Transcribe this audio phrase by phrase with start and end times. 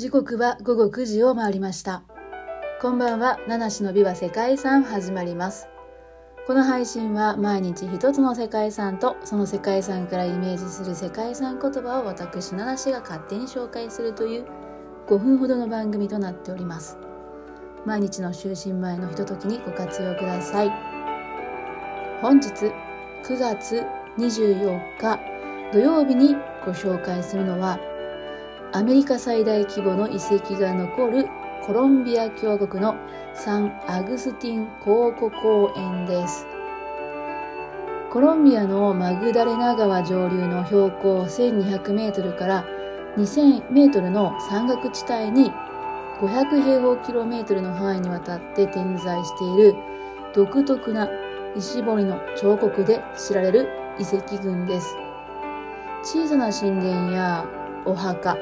[0.00, 2.04] 時刻は午後9時を回りました。
[2.80, 5.68] こんばんは、七種の美は世界遺産始まります。
[6.46, 14.46] この配信は毎日一つの世界遺産とその世界遺産からイメージする世界遺産言葉を私七種が勝手に紹介するという
[15.06, 16.96] 5分ほどの番組となっております。
[17.84, 20.72] 毎日の就寝前のひとときにご活用ください。
[22.22, 22.48] 本日
[23.22, 23.84] 9月
[24.16, 25.20] 24日
[25.74, 27.78] 土曜日にご紹介するのは
[28.72, 31.26] アメリカ最大規模の遺跡が残る
[31.66, 32.94] コロンビア共和国の
[33.34, 36.46] サンアグスティン考古公園です。
[38.12, 42.64] コロンビアのマグダレナ川上流の標高1200メートルから
[43.16, 45.50] 2000メートルの山岳地帯に
[46.20, 49.74] 500平方キロメートルの範囲にわたって点在している
[50.32, 51.08] 独特な
[51.56, 53.68] 石彫りの彫刻で知られる
[53.98, 54.96] 遺跡群です。
[56.04, 57.44] 小さな神殿や
[57.84, 58.36] お墓、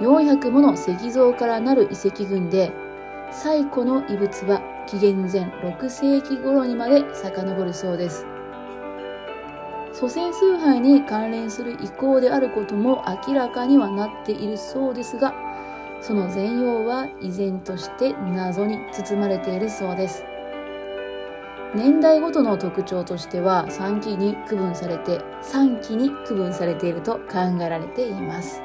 [0.00, 2.72] 400もの石像からなる遺跡群で、
[3.30, 8.26] 最古の遺物は紀元前6世紀頃にまで遡るそうです。
[9.92, 15.34] 祖先崇拝に関連する遺構であることも明らかにはなっているそうですが、
[16.00, 20.24] その全容は依然として謎に包まれているそうです。
[21.72, 28.60] 年代ごとの特徴としては3期に区分されて3期に区分されていると考えられています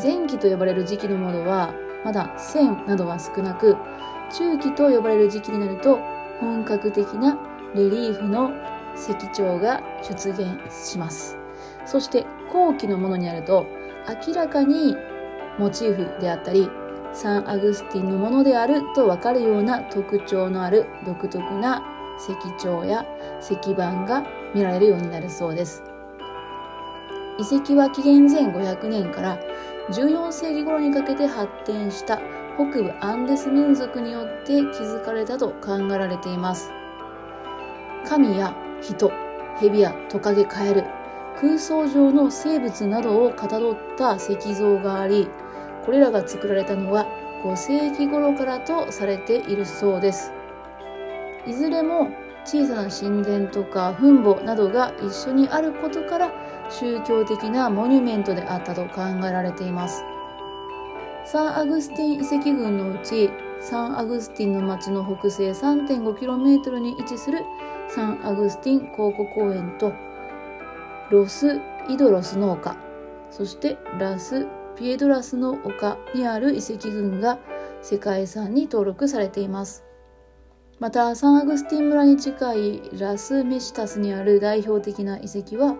[0.00, 3.76] 前期と呼ばれる時期のものはまだ線などは少なく
[4.32, 5.98] 中期と呼ばれる時期になると
[6.40, 7.38] 本格的な
[7.74, 8.50] レリーフの
[8.96, 11.36] 石彫が出現します
[11.86, 13.66] そして後期のものになると
[14.26, 14.96] 明らかに
[15.58, 16.68] モチーフであったり
[17.12, 21.82] サンアグスティンのものであるとわかるような特徴のある独特な
[22.18, 23.04] 石彫や
[23.40, 25.82] 石板が見られるようになるそうです。
[27.38, 29.38] 遺跡は紀元前500年から
[29.90, 32.20] 14世紀頃にかけて発展した
[32.54, 36.70] 北部アンデス民族によって築かれたと考えられています。
[38.06, 39.10] 神や人、
[39.58, 40.84] 蛇やトカゲカエル、
[41.40, 45.28] 空想上の生物などをかたどった石像があり、
[45.84, 47.06] これらが作られたのは
[47.42, 50.32] 5世紀頃からとされているそうです。
[51.46, 52.08] いずれも
[52.44, 56.32] 小さな神殿とか墳墓などが一緒にあることから
[56.72, 60.04] 宗教的なモニュメントであったと考えられています。
[61.24, 67.44] サンアグスティン遺跡群のうちサンアグスティンの町の北西 3.5km に位置する
[67.88, 69.92] サンアグスティン考古公園と
[71.10, 72.76] ロス・イドロスの丘
[73.30, 74.46] そしてラス・
[74.76, 77.38] ピエドラスの丘にある遺跡群が
[77.82, 79.84] 世界遺産に登録されています。
[80.78, 85.76] また、サンアグスティン村に近いラス・メシタスにある代表的な遺跡は、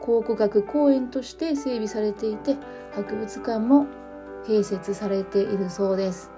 [0.00, 2.56] 考古学公園として整備されていて、
[2.94, 3.86] 博物館も
[4.46, 6.30] 併設されているそうです。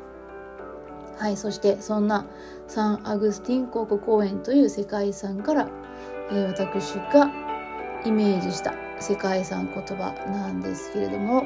[1.19, 2.27] はい、そしてそんな
[2.69, 5.69] サンアグスティン考古公園という世界遺産から、
[6.31, 7.31] えー、私が
[8.05, 11.45] イメージした世界遺産言葉なんですけれども、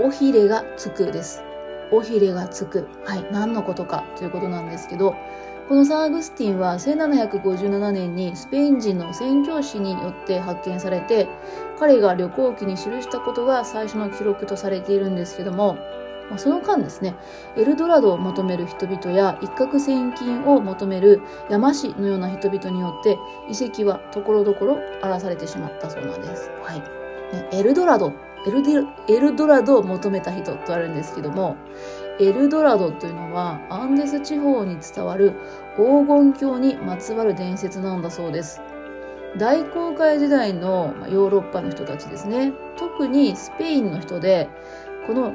[0.00, 1.42] おひれがつくです。
[1.90, 2.86] おひれがつく。
[3.04, 3.26] はい。
[3.30, 5.14] 何のことかということなんですけど、
[5.68, 11.26] このサンアグスティンは1757年にスペイン人の宣教師によって発見されて、
[11.78, 15.78] 彼が旅行記に記したことが最初の記録とされているんですけども、
[16.36, 17.14] その間ですね、
[17.56, 26.50] エルドラドを求める人々や一攫千金を求める山師のような人々によって遺跡はところどころ荒らされてしまったそうなんです。
[26.62, 26.82] はい。
[27.52, 28.12] エルドラド
[28.46, 31.56] エルデエルドラドを求めた人とあるんですけども、
[32.20, 35.32] エルドラドというのはアンデス地方に伝わる
[35.76, 38.60] 黄金鏡にまつわる伝説なんだそうです。
[39.36, 42.52] 大航海時代のヨーロッパの人たちですね。
[42.76, 44.48] 特にスペインの人で、
[45.06, 45.34] この、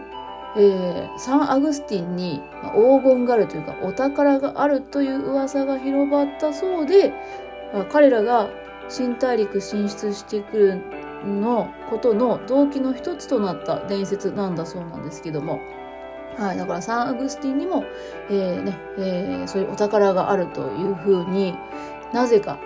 [0.55, 2.41] えー、サンアグスティンに
[2.73, 7.13] 黄金があるというかお宝があるという噂が広まったそうで、
[7.91, 8.49] 彼らが
[8.87, 10.81] 新大陸進出してくる
[11.25, 15.59] のことの動機の一つとなった伝説なんだそうなんですけども、
[16.37, 17.83] はい、だからサンアグスティンにも、
[18.29, 21.55] えーねえー、そういうお宝があるというふうに
[22.13, 22.59] なぜか、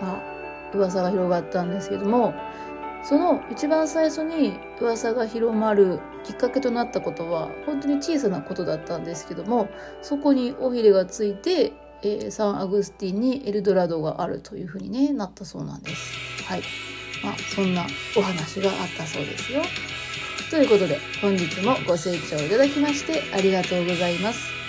[0.00, 2.34] まあ、噂が広がったんですけども
[3.02, 9.68] その一番最初に噂が広まるきっかけとなったことは本当に小さなことだったんですけども
[10.02, 11.72] そこに尾ひれがついて、
[12.02, 16.44] えー、サンアグスティンにエルドラドがあるというふうに、ね、なったそうなんです。
[16.44, 16.62] はい
[17.22, 17.86] まあ、そんな
[18.16, 19.62] お話があったそうですよ。
[20.50, 24.59] ということで、本日もご清聴いただきましてありがとうございます。